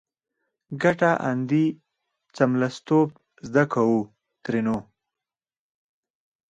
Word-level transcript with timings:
کټه 0.81 1.11
اندي 1.29 1.65
څملستوب 2.35 3.09
زده 3.47 3.63
کو؛ 3.73 3.89
ترينو 4.43 4.77